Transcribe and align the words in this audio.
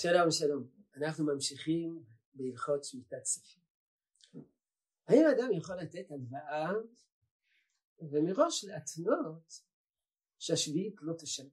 שלום 0.00 0.30
שלום, 0.30 0.68
אנחנו 0.96 1.24
ממשיכים 1.24 2.04
בהלכות 2.34 2.84
שמיטת 2.84 3.22
כספים. 3.22 3.62
האם 5.08 5.22
אדם 5.36 5.52
יכול 5.52 5.76
לתת 5.76 6.10
הלוואה 6.10 6.72
ומראש 7.98 8.64
להתנות 8.64 9.60
שהשביעית 10.38 10.94
לא 11.00 11.14
תשלם? 11.18 11.48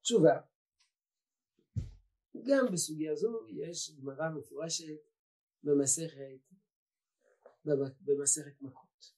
תשובה, 0.00 0.40
גם 2.46 2.66
בסוגיה 2.72 3.14
זו 3.14 3.46
יש 3.48 3.90
גמרא 4.00 4.28
מפורשת 4.28 5.00
במסכת 5.62 6.40
במסכת 8.00 8.60
מכות. 8.60 9.12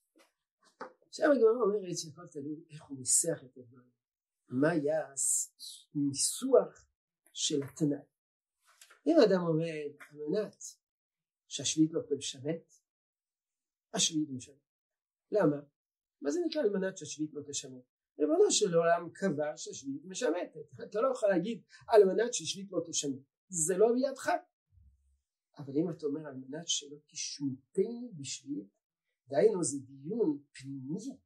עכשיו 1.08 1.32
הגמרא 1.32 1.62
אומרת 1.62 1.98
שהכל 1.98 2.26
תלוי 2.26 2.64
איך 2.70 2.84
הוא 2.84 2.98
ניסח 2.98 3.44
את 3.44 3.56
הדברים. 3.58 3.90
מה 4.48 4.70
היה 4.70 5.14
הניסוח 5.94 6.89
של 7.40 7.62
התנאי. 7.62 7.98
אם 9.06 9.16
אדם 9.26 9.40
אומר 9.40 9.64
על 10.10 10.16
מנת 10.28 10.64
שהשביעית 11.48 11.92
לא 11.92 12.00
תשרת, 12.18 12.74
השביעית 13.94 14.30
משרת. 14.30 14.56
למה? 15.32 15.56
מה 16.20 16.30
זה 16.30 16.40
נקרא 16.46 16.62
על 16.62 16.70
מנת 16.70 16.98
שהשביעית 16.98 17.34
לא 17.34 17.42
תשרת? 17.48 17.82
ריבונו 18.18 18.50
של 18.50 18.74
עולם 18.74 19.10
קבע 19.10 19.56
שהשביעית 19.56 20.04
משמטת. 20.04 20.82
אתה 20.82 21.00
לא 21.00 21.12
יכול 21.12 21.28
להגיד 21.28 21.62
על 21.88 22.04
מנת 22.04 22.34
שהשביעית 22.34 22.72
לא 22.72 22.80
תשמט. 22.86 23.20
זה 23.48 23.78
לא 23.78 23.86
בידך. 23.94 24.30
אבל 25.58 25.76
אם 25.76 25.90
אתה 25.90 26.06
אומר 26.06 26.26
על 26.26 26.34
מנת 26.34 26.68
שלא 26.68 26.96
תשמטני 27.06 28.10
בשביעית, 28.16 28.68
דהיינו 29.28 29.64
זה 29.64 29.78
דיון 29.78 30.38
פנימי 30.52 31.16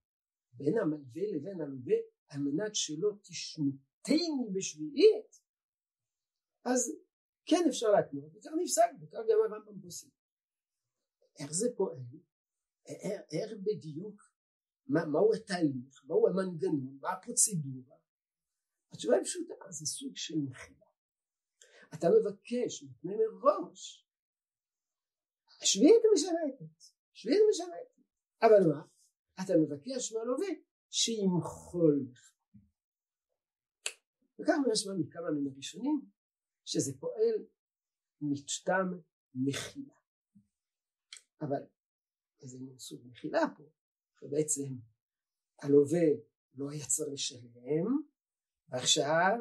בין 0.53 0.79
המלווה 0.79 1.23
לבין 1.33 1.61
הלווה 1.61 1.97
על 2.29 2.41
מנת 2.41 2.75
שלא 2.75 3.11
תשמטני 3.23 4.49
בשביעית, 4.53 5.44
אז 6.65 6.93
כן 7.47 7.65
אפשר 7.69 7.87
להתנות, 7.91 8.37
וכך 8.37 8.51
נפסק, 8.63 8.91
וכך 9.01 9.19
גם 9.29 9.39
הרמב"ם 9.45 9.81
פוסק. 9.81 10.09
איך 11.39 11.53
זה 11.53 11.67
פועל? 11.77 11.99
איך 13.33 13.53
בדיוק, 13.63 14.23
מה, 14.87 15.05
מהו 15.07 15.35
התהליך, 15.35 16.05
מהו 16.05 16.29
המנגנון, 16.29 16.99
מה 17.01 17.13
הפרוצדורה? 17.13 17.97
התשובה 18.93 19.17
היא 19.17 19.25
פשוטה, 19.25 19.55
זה 19.71 19.87
סוג 19.87 20.17
של 20.17 20.35
מחילה. 20.39 20.87
אתה 21.95 22.07
מבקש, 22.21 22.83
מפני 22.83 23.15
מראש, 23.17 24.09
שביעית 25.65 26.03
משרתת, 26.15 26.93
שביעית 27.13 27.43
משרתת, 27.51 28.03
אבל 28.43 28.69
מה? 28.69 28.83
אתה 29.45 29.53
מבקש 29.63 30.13
מהלווה 30.13 30.49
שימחול 30.91 32.07
לך. 32.11 32.35
וכך 34.39 34.55
משמע 34.73 34.93
מכמה 34.99 35.31
מן 35.31 35.53
הראשונים 35.53 36.14
שזה 36.65 36.93
פועל 37.01 37.47
משתם 38.21 38.87
מחילה. 39.35 39.95
אבל 41.41 41.63
איזה 42.41 42.59
מין 42.59 42.79
סוג 42.79 43.01
מחילה 43.07 43.43
פה, 43.57 43.65
שבעצם 44.21 44.77
הלווה 45.63 46.07
לא 46.55 46.71
היה 46.71 46.87
צריך 46.87 47.09
לשלם, 47.13 48.03
ועכשיו 48.69 49.39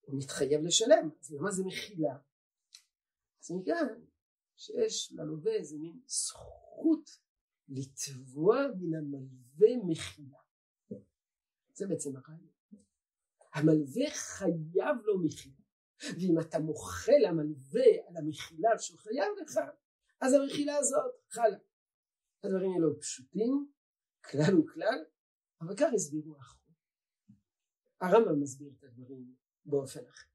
הוא 0.00 0.18
מתחייב 0.18 0.60
לשלם, 0.62 1.10
אז 1.20 1.32
למה 1.32 1.50
זה 1.50 1.62
מחילה? 1.64 2.18
אז 3.40 3.50
מכאן 3.50 4.04
שיש 4.56 5.12
ללווה 5.12 5.52
איזה 5.52 5.78
מין 5.78 6.00
זכות 6.06 7.10
לתבוע 7.68 8.56
מן 8.80 8.94
המלווה 8.98 9.68
מחילה. 9.86 10.38
זה 11.72 11.86
בעצם 11.86 12.16
הרעיון. 12.16 12.50
המלווה 13.52 14.10
חייב 14.10 14.96
לו 15.04 15.22
מחילה. 15.22 15.59
ואם 16.02 16.40
אתה 16.40 16.58
מוחה 16.58 17.12
למלווה 17.22 18.08
על 18.08 18.16
המחילה 18.16 18.78
שהוא 18.78 18.98
חייב 18.98 19.28
לך 19.42 19.58
אז 20.20 20.32
המחילה 20.32 20.76
הזאת 20.76 21.12
חלה. 21.28 21.58
הדברים 22.44 22.72
האלו 22.72 23.00
פשוטים 23.00 23.72
כלל 24.30 24.58
וכלל 24.58 25.04
אבל 25.60 25.76
כך 25.76 25.88
הסבירו 25.94 26.36
האחרון 26.36 26.60
הרמב"ם 28.00 28.40
מסביר 28.40 28.72
את 28.78 28.84
הדברים 28.84 29.34
באופן 29.64 30.00
אחר. 30.06 30.30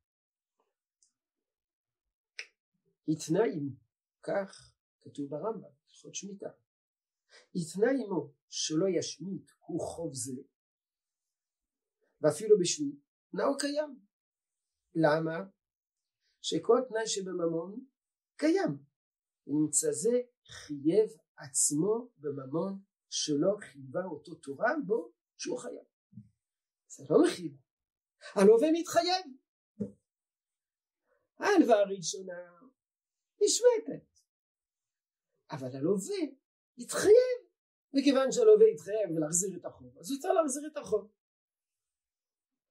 התנה 3.08 3.44
עמו 3.44 3.72
כך 4.24 4.74
כתוב 5.02 5.30
ברמב"ם 5.30 5.64
הלכות 5.64 6.16
שמיטה. 6.16 6.50
התנה 7.56 7.92
עמו 8.06 8.34
שלא 8.50 8.86
ישמיט 9.00 9.52
הוא 9.60 9.82
חוב 9.82 10.14
זה. 10.14 10.42
ואפילו 12.22 12.60
בשביל 12.60 12.92
נאו 13.34 13.58
קיים. 13.58 14.00
למה? 14.96 15.44
שכל 16.48 16.80
תנאי 16.90 17.08
שבממון 17.08 17.86
קיים. 18.36 18.74
ונמצא 19.48 19.92
זה 19.92 20.22
חייב 20.48 21.10
עצמו 21.38 22.10
בממון 22.18 22.80
שלא 23.10 23.56
חייבה 23.60 24.06
אותו 24.12 24.36
תורה 24.36 24.72
בו 24.86 25.12
שהוא 25.38 25.60
חייב. 25.60 25.86
זה 26.88 27.04
לא 27.10 27.18
מחייב 27.26 27.58
הלווה 28.36 28.68
מתחייב. 28.74 29.26
ההלוואה 31.40 31.80
הראשונה 31.80 32.40
נשמטת. 33.42 34.08
אבל 35.52 35.76
הלווה 35.76 36.22
יתחייב 36.78 37.38
מכיוון 37.94 38.32
שהלווה 38.32 38.68
יתחייב 38.74 39.10
להחזיר 39.20 39.58
את 39.60 39.66
החוב 39.66 39.98
אז 39.98 40.12
הוא 40.12 40.20
צריך 40.20 40.34
להחזיר 40.34 40.68
את 40.72 40.78
החוב. 40.78 41.12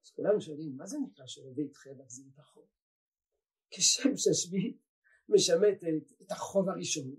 אז 0.03 0.11
כולם 0.11 0.39
שואלים 0.39 0.77
מה 0.77 0.85
זה 0.87 0.97
נקרא 1.07 1.27
שהלווה 1.27 1.63
יתחייב 1.63 1.97
להחזיר 1.97 2.25
את 2.33 2.39
החוב 2.39 2.67
כשם 3.75 4.17
שהשביעית 4.17 4.77
משמטת 5.29 6.21
את 6.21 6.31
החוב 6.31 6.69
הראשון 6.69 7.15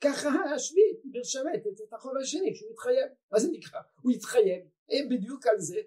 ככה 0.00 0.28
השביעית 0.54 1.00
משמטת 1.04 1.80
את 1.88 1.92
החוב 1.92 2.12
השני 2.16 2.54
שהוא 2.54 2.70
התחייב. 2.70 3.08
מה 3.32 3.38
זה 3.38 3.48
נקרא? 3.52 3.80
הוא 4.02 4.12
התחייב. 4.12 4.64
בדיוק 5.10 5.46
על 5.46 5.60
זה 5.60 5.80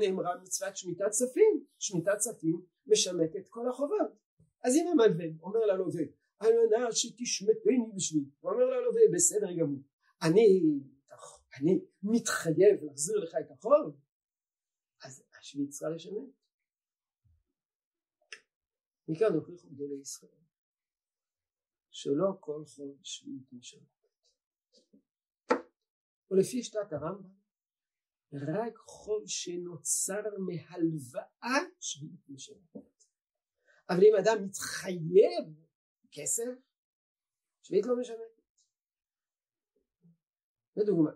נאמרה 0.00 0.36
מצוות 0.42 0.76
שמיטת 0.76 1.04
כספים 1.08 1.64
שמיטת 1.78 2.16
כספים 2.18 2.62
משמטת 2.86 3.48
כל 3.48 3.68
החובות. 3.68 4.10
אז 4.64 4.76
אם 4.76 4.86
המלווה 4.88 5.26
אומר 5.42 5.60
ללווה 5.66 6.02
על 6.38 6.52
מנת 6.52 6.92
שתשמטני 6.92 7.92
בשביל 7.96 8.24
הוא 8.40 8.52
אומר 8.52 8.64
ללווה 8.64 9.00
בסדר 9.14 9.52
גמור 9.52 9.82
אני, 10.22 10.62
אני 11.58 11.80
מתחייב 12.02 12.82
להחזיר 12.82 13.18
לך 13.18 13.34
את 13.40 13.50
החוב 13.50 13.96
אז 15.04 15.22
השביעית 15.40 15.70
צריכה 15.70 15.88
לשמט 15.88 16.28
מכאן 19.08 19.34
הוכיחו 19.34 19.68
גדולי 19.68 20.00
ישראל 20.00 20.42
שלא 21.90 22.36
כל 22.40 22.64
חוב 22.66 23.00
שביעית 23.04 23.52
משלמת 23.52 23.98
ולפי 26.30 26.62
שיטת 26.62 26.92
הרמב"ם 26.92 27.38
רק 28.32 28.76
חוב 28.76 29.22
שנוצר 29.26 30.22
מהלוואה 30.38 31.58
שביעית 31.80 32.28
משלמת 32.28 33.04
אבל 33.90 33.98
אם 33.98 34.14
אדם 34.20 34.44
מתחייב 34.44 35.44
כסף 36.12 36.58
שביעית 37.62 37.86
לא 37.86 37.94
משלמת 38.00 38.42
לדוגמה 40.76 41.10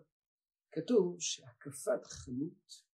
כתוב 0.73 1.21
שהקפת 1.21 2.05
חנות 2.05 2.85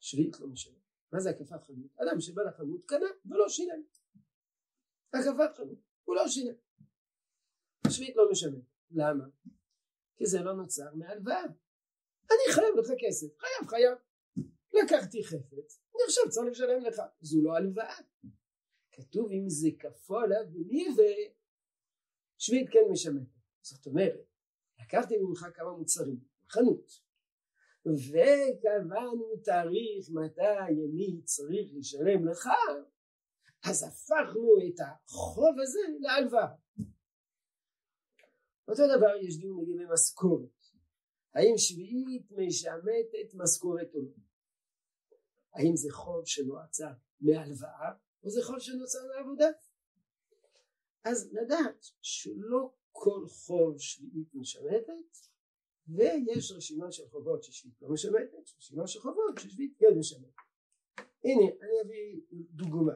שביעית 0.00 0.40
לא 0.40 0.46
משלמת 0.48 0.81
מה 1.12 1.20
זה 1.20 1.30
הקפת 1.30 1.64
חנות? 1.64 1.90
אדם 1.96 2.20
שבא 2.20 2.42
לחנות 2.42 2.84
קנה 2.84 3.06
ולא 3.26 3.48
שילם. 3.48 3.82
הקפת 5.12 5.56
חנות 5.56 5.78
הוא 6.04 6.16
לא 6.16 6.28
שילם. 6.28 6.54
השביעית 7.86 8.16
לא 8.16 8.30
משלם 8.30 8.60
למה? 8.90 9.24
כי 10.16 10.26
זה 10.26 10.40
לא 10.40 10.52
נוצר 10.52 10.94
מהלוואה. 10.94 11.44
אני 12.30 12.54
חייב 12.54 12.74
לך 12.78 12.86
כסף 12.98 13.38
חייב 13.38 13.70
חייב. 13.70 13.98
לקחתי 14.72 15.24
חפץ 15.24 15.82
אני 15.94 16.02
עכשיו 16.06 16.24
צריך 16.30 16.50
לשלם 16.50 16.82
לך. 16.82 17.02
זו 17.20 17.42
לא 17.42 17.56
הלוואה. 17.56 17.96
כתוב 18.92 19.30
אם 19.30 19.44
זה 19.48 19.68
כפו 19.78 20.18
עליו 20.18 20.44
וניבה 20.54 21.12
שביעית 22.38 22.68
כן 22.72 22.92
משלמת. 22.92 23.28
זאת 23.62 23.86
אומרת 23.86 24.20
לקחתי 24.80 25.16
ממך 25.16 25.46
כמה 25.54 25.72
מוצרים 25.72 26.20
חנות 26.48 27.00
וקבענו 27.86 29.36
תאריך 29.44 30.10
מתי 30.10 30.58
אני 30.68 31.22
צריך 31.24 31.70
לשלם 31.74 32.28
לך 32.28 32.48
אז 33.70 33.82
הפכנו 33.82 34.48
את 34.68 34.80
החוב 34.80 35.54
הזה 35.62 35.80
להלוואה. 36.00 36.54
אותו 38.68 38.82
דבר 38.96 39.16
יש 39.16 39.38
דיון 39.38 39.60
לגבי 39.60 39.84
משכורת. 39.92 40.62
האם 41.34 41.54
שביעית 41.56 42.32
משמטת 42.32 43.34
משכורת 43.34 43.94
או 43.94 44.00
לא? 44.00 44.12
האם 45.54 45.76
זה 45.76 45.88
חוב 45.92 46.26
שנועצה 46.26 46.88
מהלוואה 47.20 47.90
או 48.22 48.30
זה 48.30 48.40
חוב 48.42 48.58
שנוצר 48.58 48.98
מעבודה 49.16 49.48
אז 51.04 51.32
לדעת 51.32 51.86
שלא 52.02 52.70
כל 52.92 53.26
חוב 53.28 53.78
שביעית 53.78 54.34
משמטת 54.34 55.31
ויש 55.88 56.52
רשימה 56.52 56.92
של 56.92 57.08
חובות 57.08 57.42
ששביעית 57.42 57.82
לא 57.82 57.88
משמטת, 57.92 58.56
רשימה 58.58 58.86
של 58.86 59.00
חובות 59.00 59.38
ששביעית 59.38 59.76
כן 59.78 59.98
משמטת. 59.98 60.34
הנה 61.24 61.44
אני 61.62 61.80
אביא 61.86 62.20
דוגמה. 62.30 62.92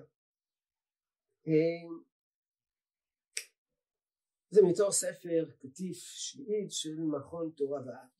זה 4.50 4.60
מתוך 4.62 4.90
ספר 4.90 5.50
קטיף 5.58 5.96
שביעית 5.96 6.72
של 6.72 7.00
מכון 7.00 7.50
תורה 7.56 7.80
וארץ 7.86 8.16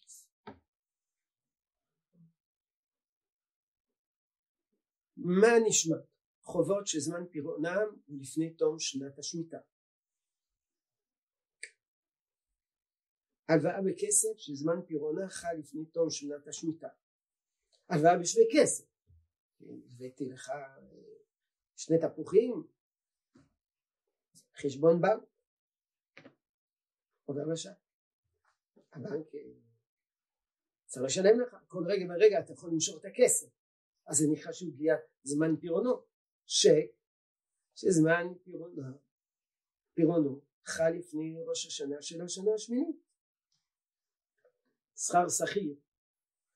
מה 5.16 5.58
נשמע? 5.68 5.96
חובות 6.42 6.86
שזמן 6.86 7.26
פירעונם 7.30 7.86
הוא 8.06 8.18
לפני 8.20 8.50
תום 8.54 8.78
שנת 8.78 9.18
השמיטה 9.18 9.58
הלוואה 13.48 13.82
בכסף 13.82 14.36
שזמן 14.36 14.82
פירעונה 14.86 15.28
חל 15.28 15.54
לפני 15.58 15.84
תום 15.84 16.10
שנת 16.10 16.48
השמיטה. 16.48 16.88
הלוואה 17.88 18.18
בשווה 18.18 18.44
כסף. 18.52 18.84
הבאתי 19.60 20.24
לך 20.24 20.52
שני 21.76 21.96
תפוחים 21.98 22.66
חשבון 24.56 25.00
בנק 25.00 25.22
עובר 27.24 27.44
לשם. 27.52 27.70
הבנק 28.92 29.34
אה, 29.34 29.40
צריך 30.86 31.04
לשלם 31.06 31.40
לך. 31.40 31.56
כל 31.68 31.84
רגע 31.86 32.06
ורגע 32.08 32.40
אתה 32.40 32.52
יכול 32.52 32.70
למשוך 32.70 33.00
את 33.00 33.04
הכסף. 33.04 33.46
אז 34.06 34.16
זה 34.16 34.24
נקרא 34.32 34.52
שהוא 34.52 34.72
הגיע 34.72 34.94
זמן 35.22 35.56
פירעונו. 35.60 36.02
ש 36.46 36.66
שזמן 37.74 38.26
פירעונו 39.94 40.40
חל 40.64 40.90
לפני 40.90 41.36
ראש 41.46 41.66
השנה 41.66 42.02
של 42.02 42.22
השנה 42.22 42.54
השמינית 42.54 43.05
שכר 44.96 45.28
שכיר 45.28 45.74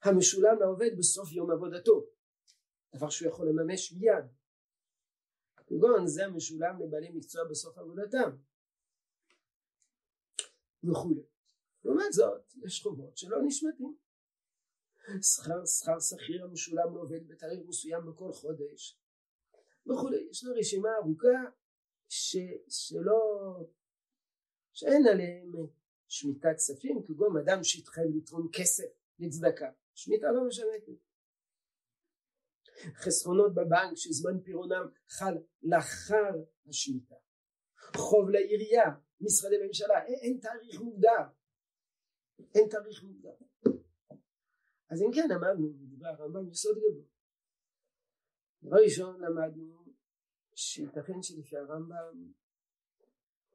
המשולם 0.02 0.56
לעובד 0.60 0.90
בסוף 0.98 1.32
יום 1.32 1.50
עבודתו 1.50 2.06
דבר 2.94 3.10
שהוא 3.10 3.28
יכול 3.28 3.48
לממש 3.48 3.92
מיד. 3.92 4.24
כגון 5.66 6.06
זה 6.06 6.26
המשולם 6.26 6.82
לבעלי 6.82 7.10
מקצוע 7.10 7.44
בסוף 7.50 7.78
עבודתם. 7.78 8.30
וכולי. 10.84 11.22
לעומת 11.84 12.12
זאת 12.12 12.54
יש 12.64 12.82
חובות 12.82 13.16
שלא 13.16 13.36
נשמטים. 13.46 13.96
שכר 15.22 15.66
שכר 15.66 16.00
שכיר 16.00 16.44
המשולם 16.44 16.94
לעובד 16.94 17.28
בתאריך 17.28 17.60
מסוים 17.68 18.06
בכל 18.06 18.32
חודש. 18.32 19.00
וכולי. 19.86 20.28
יש 20.30 20.44
לנו 20.44 20.54
רשימה 20.58 20.88
ארוכה 21.02 21.52
ש, 22.08 22.36
שלא 22.68 23.20
שאין 24.72 25.06
עליהם 25.06 25.52
שמיטת 26.10 26.56
כספים 26.56 27.02
כגון 27.06 27.36
אדם 27.36 27.64
שהתחייב 27.64 28.08
לתרום 28.16 28.48
כסף 28.52 28.90
לצדקה. 29.18 29.70
שמיטה 29.94 30.26
לא 30.32 30.48
משמטת 30.48 31.02
חסכונות 32.94 33.54
בבנק 33.54 33.96
שזמן 33.96 34.40
פירעונם 34.44 34.86
חל 35.08 35.34
לאחר 35.62 36.32
השמיטה. 36.68 37.14
חוב 37.96 38.30
לעירייה 38.30 38.84
משרדי 39.20 39.56
ממשלה 39.66 40.04
אין, 40.04 40.18
אין 40.22 40.38
תאריך 40.42 40.80
מוגדר. 40.80 41.24
אין 42.54 42.68
תאריך 42.70 43.02
מוגדר. 43.02 43.34
אז 44.90 45.02
אם 45.02 45.10
כן 45.14 45.28
אמרנו 45.34 45.68
מדבר 45.80 46.08
הרמב"ם 46.08 46.50
יסוד 46.50 46.78
גדול. 46.78 47.04
דבר 48.62 48.76
ראשון 48.84 49.20
למדנו 49.20 49.84
שייתכן 50.54 51.22
שלפי 51.22 51.56
הרמב"ם 51.56 52.32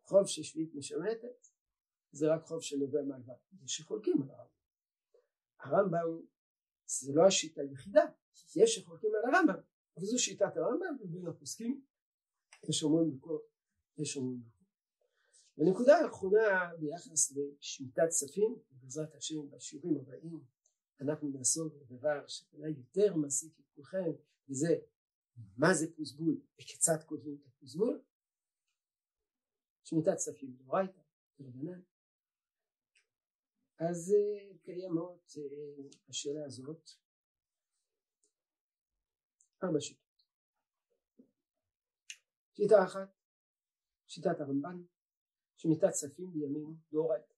חוב 0.04 0.28
ששביעית 0.28 0.76
משמטת 0.76 1.55
זה 2.16 2.34
רק 2.34 2.46
חוב 2.46 2.62
שנובע 2.62 3.02
מהלוואה 3.02 3.38
יש 3.64 3.78
שחולקים 3.78 4.22
על 4.22 4.30
הרמב"ם. 4.30 4.50
הרמב"ם 5.60 6.26
זה 6.88 7.14
לא 7.14 7.26
השיטה 7.28 7.62
היחידה 7.62 8.04
יש 8.56 8.76
שחולקים 8.76 9.10
על 9.16 9.34
הרמב"ם 9.34 9.62
אבל 9.98 10.06
זו 10.06 10.20
שיטת 10.20 10.58
הרמב"ם 10.58 10.98
ובין 11.02 11.28
הפוסקים 11.28 11.82
יש 12.70 12.84
אומרים 12.84 13.18
בכל 13.18 13.38
יש 13.98 14.18
אומרים 14.18 14.42
בכל 14.44 14.64
ונקודה 15.58 15.98
האחרונה 15.98 16.72
ביחס 16.80 17.32
לשמיטת 17.32 18.08
כספים 18.08 18.56
ובעזרת 18.72 19.16
השם 19.16 19.50
בשיעורים 19.52 19.98
הבאים 19.98 20.44
אנחנו 21.02 21.30
נעסוק 21.30 21.74
בדבר 21.74 22.28
שאולי 22.28 22.70
יותר 22.70 23.16
מעסיק 23.16 23.60
את 23.60 23.66
כולכם 23.76 24.12
וזה 24.50 24.76
מה 25.58 25.74
זה 25.74 25.96
פוסבול 25.96 26.42
וכיצד 26.60 27.04
כותבים 27.06 27.38
את 27.42 27.48
הפוסבול? 27.48 28.02
שמיטת 29.84 30.16
כספים 30.16 30.56
דאורייתא 30.58 31.02
דרבנן 31.40 31.82
אז 33.80 34.14
אה, 34.14 34.58
קיימות 34.64 35.32
אה, 35.38 35.90
השאלה 36.10 36.46
הזאת. 36.46 36.90
ארבע 39.64 39.80
שיטות. 39.80 40.24
שיטה 42.54 42.76
אחת 42.86 43.16
שיטת 44.08 44.40
הרמב"ן 44.40 44.84
שמיטת 45.56 45.88
כספים 45.92 46.32
בימים 46.34 46.76
דאורייתא. 46.92 47.34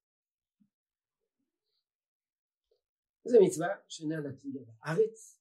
זה 3.26 3.38
מצווה 3.46 3.68
שאינה 3.88 4.16
נתינה 4.20 4.60
בארץ. 4.66 5.40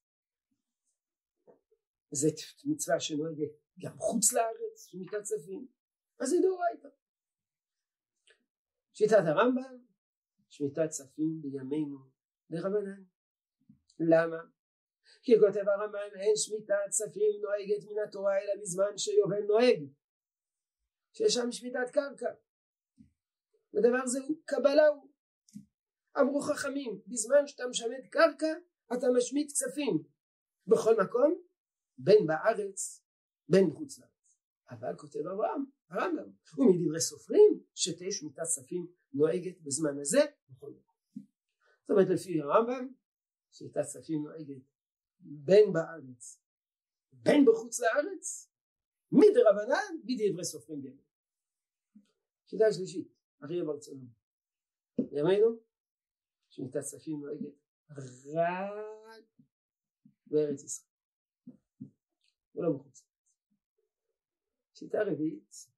זה 2.11 2.27
מצווה 2.65 2.99
שנוהגת 2.99 3.51
גם 3.79 3.97
חוץ 3.97 4.33
לארץ 4.33 4.87
שמיטת 4.87 5.21
כספים 5.21 5.67
אז 6.19 6.29
זה 6.29 6.35
דאורייתא. 6.41 6.87
שיטת 8.93 9.23
הרמב"ם 9.27 9.86
שמיטת 10.57 10.87
כספים 10.89 11.41
בימינו. 11.41 11.97
דרבנן 12.51 13.03
למה? 13.99 14.37
כי 15.23 15.39
כותב 15.39 15.67
הרמב"ם 15.67 16.19
אין 16.19 16.35
שמיטת 16.35 16.73
כספים 16.89 17.41
נוהגת 17.41 17.83
מן 17.89 18.03
התורה 18.07 18.37
אלא 18.37 18.61
בזמן 18.61 18.97
שיובל 18.97 19.43
נוהג. 19.47 19.79
שיש 21.13 21.33
שם 21.33 21.51
שמיטת 21.51 21.89
קרקע. 21.93 22.33
ודבר 23.73 24.05
זה 24.05 24.19
הוא 24.27 24.37
קבלה 24.45 24.87
הוא. 24.87 25.09
אמרו 26.19 26.41
חכמים 26.41 27.01
בזמן 27.07 27.47
שאתה 27.47 27.67
משמט 27.67 28.05
קרקע 28.09 28.53
אתה 28.93 29.07
משמיט 29.17 29.51
כספים 29.51 30.03
בכל 30.67 30.95
מקום 31.03 31.41
בין 31.97 32.27
בארץ 32.27 33.03
בין 33.49 33.69
בחוץ 33.69 33.99
לארץ. 33.99 34.39
אבל 34.69 34.97
כותב 34.97 35.19
אברהם 35.19 35.65
הרמב"ם 35.89 36.31
ומדברי 36.57 37.01
סופרים 37.01 37.63
שתהיה 37.75 38.11
שמיטת 38.11 38.41
כספים 38.41 38.87
נוהגת 39.13 39.61
בזמן 39.61 39.99
הזה 39.99 40.19
בכל 40.49 40.69
מקום. 40.69 40.95
זאת 41.81 41.89
אומרת 41.89 42.07
לפי 42.09 42.41
הרמב"ם 42.41 42.87
שמיטת 43.51 43.81
כספים 43.81 44.23
נוהגת 44.23 44.63
בין 45.19 45.73
בארץ 45.73 46.41
בין 47.11 47.45
בחוץ 47.45 47.79
לארץ 47.79 48.51
מדרבנן 49.11 50.01
בדברי 50.03 50.45
סופרים 50.45 50.81
בימים 50.81 51.07
שיטה 52.45 52.65
שלישית 52.71 53.07
אריה 53.43 53.63
ברצונו 53.63 54.05
ימינו 55.11 55.59
שמיטת 56.49 56.79
כספים 56.79 57.19
נוהגת 57.19 57.55
רק 57.89 59.23
בארץ 60.27 60.63
ישראל. 60.63 60.87
ולא 62.55 62.69
בחוץ 62.73 63.03
שיטה 64.73 64.97
רביעית 65.11 65.76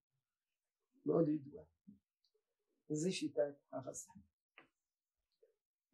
מאוד 1.10 1.30
ידועה. 1.30 1.66
זה 2.90 3.12
שיטת 3.12 3.56
הרזה 3.72 4.10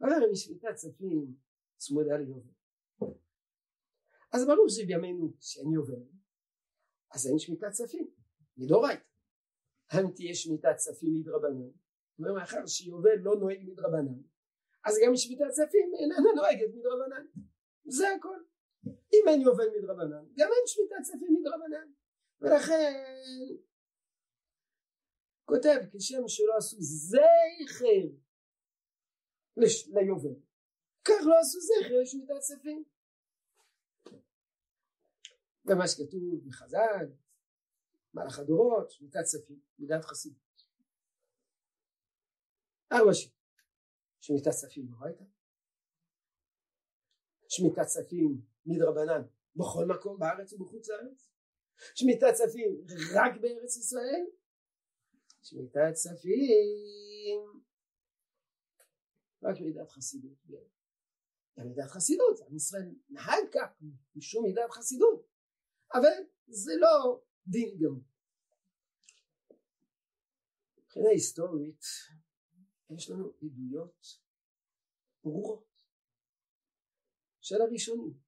הרי 0.01 0.31
משמיטת 0.31 0.73
כספים 0.73 1.35
צמודה 1.77 2.17
ליובל 2.17 2.51
אז 4.33 4.45
ברור 4.47 4.65
שבימינו 4.69 5.33
שאין 5.39 5.71
יובל. 5.71 6.03
אז 7.13 7.27
אין 7.27 7.39
שמיטת 7.39 7.67
כספים 7.67 8.07
מדאורייתא 8.57 9.03
אם 9.93 10.11
תהיה 10.15 10.35
שמיטת 10.35 10.75
כספים 10.75 11.13
מדרבנן? 11.13 11.69
מאחר 12.19 12.65
שיובל 12.65 13.15
לא 13.19 13.35
נוהג 13.35 13.59
מדרבנן 13.63 14.21
אז 14.85 14.95
גם 15.05 15.15
שמיטת 15.15 15.45
כספים 15.49 15.91
איננה 15.99 16.29
נוהגת 16.35 16.73
מדרבנן. 16.73 17.25
זה 17.85 18.09
הכל. 18.09 18.37
אם 18.85 19.27
אין 19.27 19.41
יובל 19.41 19.69
מדרבנן 19.77 20.25
גם 20.37 20.49
אין 20.55 20.63
שמיטת 20.67 20.95
כספים 21.01 21.37
מדרבנן. 21.39 21.91
ולכן 22.41 22.93
כותב 25.45 25.79
כשם 25.91 26.27
שלא 26.27 26.53
עשו 26.57 26.77
זכר 26.79 28.07
ליובל. 29.87 30.39
כך 31.03 31.21
לא 31.25 31.39
עשו 31.39 31.59
זכר 31.59 32.01
לשמיטת 32.01 32.33
כספים 32.39 32.83
ומה 35.65 35.87
שכתוב 35.87 36.47
בחז"ל 36.47 37.07
מלאך 38.13 38.39
הדורות 38.39 38.91
שמיטת 38.91 39.19
כספים 39.23 39.59
מידת 39.79 40.05
חסידות. 40.05 40.65
ארבע 42.91 43.13
שיטות 43.13 43.35
שמיטת 44.19 44.47
כספים 44.47 44.87
בביתה 44.87 45.23
שמיטת 47.47 47.81
כספים 47.81 48.41
מדרבנן 48.65 49.21
בכל 49.55 49.85
מקום 49.85 50.19
בארץ 50.19 50.53
ובחוץ 50.53 50.89
לארץ? 50.89 51.29
שמיטת 51.95 52.27
כספים 52.33 52.85
רק 53.15 53.31
בארץ 53.41 53.77
ישראל 53.77 54.25
שמיטת 55.45 55.79
כספים 55.93 57.63
רק 59.43 59.55
מידת 59.61 59.89
חסידות 59.89 60.37
גם 61.59 61.67
מידת 61.67 61.89
חסידות 61.89 62.39
עם 62.47 62.55
ישראל 62.55 62.95
נהג 63.09 63.43
כך 63.53 63.81
משום 64.15 64.45
מידת 64.45 64.71
חסידות 64.71 65.27
אבל 65.93 66.09
זה 66.47 66.71
לא 66.79 67.23
דין 67.47 67.77
גמור. 67.79 68.03
מבחינה 70.77 71.09
היסטורית 71.09 71.83
יש 72.95 73.09
לנו 73.09 73.33
עדויות 73.43 74.05
ברורות 75.23 75.83
של 77.41 77.61
הראשונים 77.61 78.19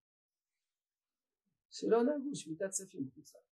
שלא 1.69 2.03
נהגו 2.03 2.35
שמיטת 2.35 2.71
ספים 2.71 3.05
בחוץ 3.07 3.33
לארץ. 3.35 3.45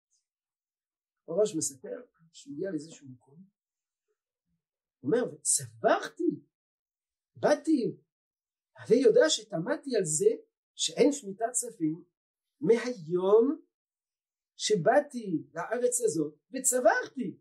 הראש 1.28 1.56
מספר 1.56 2.02
שהוא 2.32 2.54
הגיע 2.54 2.70
לאיזשהו 2.72 3.08
מקום 3.10 3.53
אומר 5.04 5.34
וצווחתי 5.34 6.42
באתי 7.36 7.98
הרי 8.78 8.96
יודע 8.96 9.30
שתמדתי 9.30 9.96
על 9.98 10.06
זה 10.06 10.30
שאין 10.76 11.12
שמיטת 11.12 11.46
כספים 11.52 12.04
מהיום 12.62 13.62
שבאתי 14.56 15.44
לארץ 15.54 16.02
הזאת 16.02 16.34
וצווחתי 16.54 17.38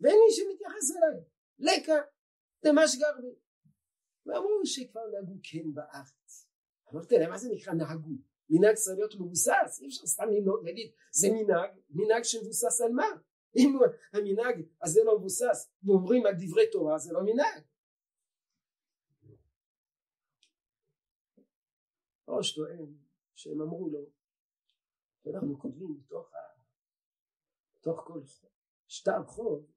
ואין 0.00 0.16
מי 0.26 0.32
שמתייחס 0.32 0.96
אליי 0.96 1.24
לקה 1.58 2.00
דמש 2.64 2.96
גרבי. 2.98 3.34
ואמרו 4.26 4.66
שכבר 4.66 5.00
נהגו 5.12 5.38
כן 5.42 5.74
בארץ. 5.74 6.48
אמרתי 6.92 7.14
להם 7.18 7.30
מה 7.30 7.38
זה 7.38 7.48
נקרא 7.52 7.72
נהגו? 7.72 8.10
מנהג 8.50 8.74
צריך 8.74 8.98
להיות 8.98 9.14
מבוסס 9.14 9.80
אי 9.80 9.86
אפשר 9.86 10.06
סתם 10.06 10.24
להגיד 10.64 10.92
זה 11.10 11.28
מנהג 11.32 11.70
מנהג 11.90 12.22
שמבוסס 12.22 12.80
על 12.80 12.92
מה 12.92 13.06
אם 13.56 13.78
המנהג 14.12 14.66
הזה 14.82 15.00
לא 15.04 15.18
מבוסס 15.18 15.72
ואומרים 15.82 16.26
על 16.26 16.34
דברי 16.34 16.70
תורה 16.72 16.98
זה 16.98 17.12
לא 17.12 17.20
מנהג. 17.24 17.62
ראש 22.28 22.54
טוען 22.54 22.94
שהם 23.34 23.60
אמרו 23.60 23.88
לו 23.88 24.10
שאנחנו 25.22 25.58
כותבים 25.58 25.96
בתוך, 25.98 26.34
ה... 26.34 26.38
בתוך 27.76 28.00
כל 28.06 28.20
שטר 28.88 29.24
חוב 29.26 29.70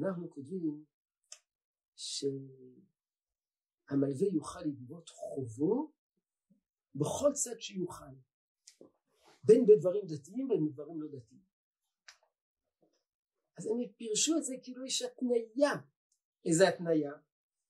אנחנו 0.00 0.30
כותבים 0.30 0.84
שהמלווה 1.96 2.68
יוכל 4.32 4.60
לגבות 4.60 5.08
חובו 5.08 5.92
בכל 6.94 7.32
צד 7.32 7.60
שיוכל 7.60 8.14
בין 9.44 9.66
בדברים 9.66 10.06
דתיים 10.06 10.50
ובין 10.50 10.68
בדברים 10.68 11.02
לא 11.02 11.08
דתיים 11.08 11.49
אז 13.60 13.66
הם 13.66 13.76
פירשו 13.96 14.36
את 14.36 14.44
זה 14.44 14.54
כאילו 14.62 14.86
יש 14.86 15.02
התניה. 15.02 15.72
איזה 16.44 16.68
התניה? 16.68 17.12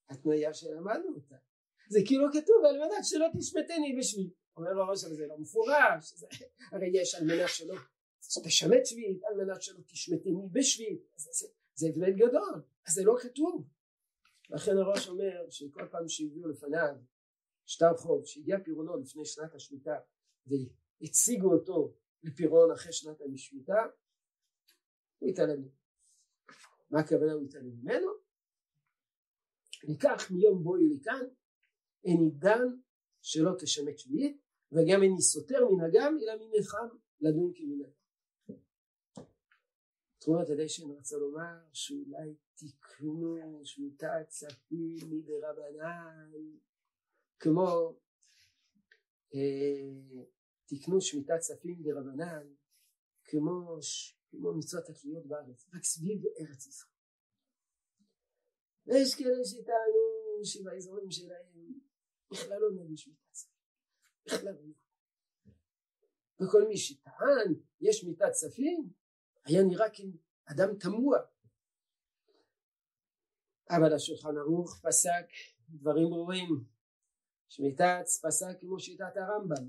התניה 0.08 0.54
שלמדנו 0.54 1.14
אותה. 1.14 1.36
זה 1.88 2.00
כאילו 2.06 2.26
כתוב 2.32 2.64
על 2.68 2.78
מנת 2.78 3.04
שלא 3.04 3.26
תשמטני 3.38 3.96
בשביל. 3.98 4.30
אומר 4.56 4.72
לו 4.72 4.86
ראש 4.88 4.98
זה 4.98 5.26
לא 5.26 5.38
מפורש. 5.38 6.12
זה, 6.14 6.26
הרי 6.72 6.90
יש 6.94 7.14
על 7.14 7.24
מנת 7.24 7.48
שלא 7.48 7.74
תשמט 8.44 8.86
שביעית 8.86 9.24
על 9.24 9.44
מנת 9.44 9.62
שלא 9.62 9.80
תשמטני 9.86 10.48
בשביל. 10.52 10.98
זה, 11.16 11.30
זה, 11.32 11.46
זה 11.74 11.88
הבדל 11.88 12.12
גדול. 12.12 12.62
אז 12.86 12.94
זה 12.94 13.04
לא 13.04 13.16
כתוב. 13.22 13.68
לכן 14.50 14.78
הראש 14.78 15.08
אומר 15.08 15.50
שכל 15.50 15.88
פעם 15.90 16.08
שהביאו 16.08 16.48
לפניו 16.48 16.94
שטר 17.66 17.96
חוב 17.96 18.26
שהגיע 18.26 18.56
פירונו 18.64 18.96
לפני 18.96 19.24
שנת 19.24 19.54
השמיטה 19.54 19.96
והציגו 20.46 21.52
אותו 21.52 21.94
לפירון 22.22 22.70
אחרי 22.72 22.92
שנת 22.92 23.16
השמיטה 23.34 23.86
הוא 25.18 25.28
התעלם 25.28 25.79
מה 26.90 27.00
הכוונה 27.00 27.32
הוא 27.32 27.44
התעלם 27.44 27.70
ממנו? 27.82 28.10
ניקח 29.88 30.30
מיום 30.30 30.62
בואי 30.62 30.82
לכאן 30.94 31.24
אין 32.04 32.20
עידן 32.20 32.66
שלא 33.22 33.50
תשמט 33.58 33.98
שביעית 33.98 34.40
וגם 34.72 35.02
איני 35.02 35.22
סותר 35.22 35.68
מנהגם 35.70 36.16
אלא 36.22 36.32
מנחם 36.40 36.96
לדון 37.20 37.52
כמנהג 37.54 37.92
תרומת 40.18 40.50
הדשן 40.50 40.90
רצה 40.90 41.16
לומר 41.16 41.58
שאולי 41.72 42.34
תקנו 42.54 43.36
שמיטת 43.64 44.26
צפים 44.28 44.96
מדרבנן 45.10 46.30
כמו 47.38 47.96
אה, 49.34 50.20
תקנו 50.66 51.00
שמיטת 51.00 51.38
צפים 51.38 51.82
דרבנן 51.82 52.46
כמו, 53.24 53.78
כמו 54.30 54.52
מצוות 54.58 54.88
התלויות 54.88 55.26
בארץ 55.26 55.66
רק 55.74 55.84
סביב 55.84 56.22
ארץ 56.40 56.66
ישראל. 56.66 56.92
ויש 58.86 59.14
כאלה 59.14 59.44
שטענו 59.44 60.44
שבאזורים 60.44 61.10
שלהם 61.10 61.80
בכלל 62.30 62.58
לא 62.58 62.70
נביא 62.72 62.96
שמיטת 62.96 63.32
צפים 63.32 63.60
בכלל 64.26 64.52
לא 64.52 64.74
וכל 66.40 66.68
מי 66.68 66.76
שטען 66.76 67.54
יש 67.80 67.96
שמיטת 67.96 68.30
צפים 68.32 68.90
היה 69.44 69.62
נראה 69.62 69.86
כאדם 69.90 70.78
תמוה. 70.78 71.18
אבל 73.70 73.94
השולחן 73.94 74.36
ערוך 74.36 74.80
פסק 74.82 75.26
דברים 75.68 76.10
ברורים. 76.10 76.64
שמיטת 77.48 78.04
פסק 78.22 78.60
כמו 78.60 78.80
שיטת 78.80 79.16
הרמב"ם. 79.16 79.68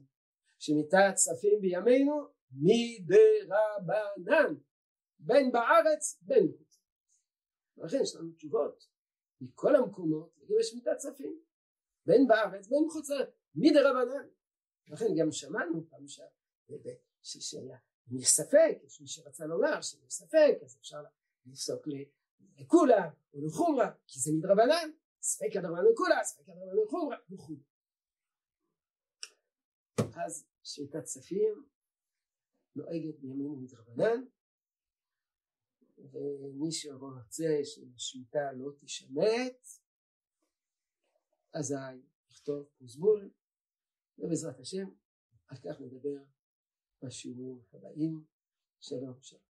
שמיטת 0.59 1.13
צפים 1.15 1.61
בימינו 1.61 2.27
מדרבנן 2.53 4.55
בין 5.19 5.51
בארץ 5.51 6.19
בין 6.21 6.47
מחוץ 6.47 6.81
ולכן 7.77 7.97
יש 8.03 8.15
לנו 8.15 8.31
תשובות 8.31 8.87
מכל 9.41 9.75
המקומות 9.75 10.37
לגבי 10.37 10.63
שמיטת 10.63 10.97
צפים. 10.97 11.41
בין 12.05 12.27
בארץ 12.27 12.67
בין 12.67 12.83
מחוץ 12.87 13.09
לארץ 13.09 13.29
מדרבנן. 13.55 14.27
לכן 14.87 15.05
גם 15.19 15.31
שמענו 15.31 15.89
פעם 15.89 16.07
שהיה 16.07 16.29
אם 18.11 18.17
יש 18.17 18.27
ספק, 18.27 18.77
יש 18.83 19.01
מי 19.01 19.07
שרצה 19.07 19.45
לומר 19.45 19.81
שאם 19.81 19.99
יש 20.07 20.13
ספק 20.13 20.57
אז 20.63 20.77
אפשר 20.79 21.03
לפסוק 21.45 21.87
לכולה 22.57 23.09
או 23.33 23.45
לחומרה 23.45 23.91
כי 24.07 24.19
זה 24.19 24.31
מדרבנן. 24.37 24.91
ספק 25.21 25.55
הדרבנן 25.55 25.83
לכולה, 25.93 26.23
ספק 26.23 26.49
הדרבנן 26.49 26.83
לחומרה 26.85 27.17
וכו' 27.31 27.55
אז 30.13 30.47
שמיטת 30.63 31.03
כספים 31.03 31.65
נוהגת 32.75 33.19
בימינו 33.19 33.55
מדרבנן 33.55 34.23
ומי 35.97 36.71
שרוצה 36.71 37.59
שהשמיטה 37.63 38.51
לא 38.51 38.71
תשמט 38.79 39.67
אזי 41.53 41.75
יכתוב 42.29 42.67
פוזבול 42.77 43.31
ובעזרת 44.17 44.59
השם 44.59 44.87
על 45.47 45.57
כך 45.57 45.81
נדבר 45.81 46.23
בשיעורים 47.03 47.61
הבאים. 47.73 48.25
שלום 48.79 49.21
שלום 49.21 49.50